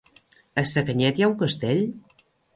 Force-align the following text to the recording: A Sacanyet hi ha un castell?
A 0.53 0.63
Sacanyet 0.71 1.21
hi 1.21 1.27
ha 1.27 1.31
un 1.33 1.37
castell? 1.45 1.85